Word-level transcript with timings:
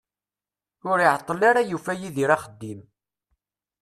Ur 0.89 0.97
iεeṭṭel 1.01 1.41
ara 1.49 1.61
yufa 1.69 1.93
Yidir 1.99 2.29
axeddim. 2.35 2.81